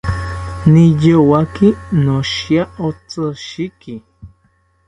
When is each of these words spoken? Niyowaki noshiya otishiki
Niyowaki 0.71 1.67
noshiya 2.03 2.63
otishiki 2.87 3.93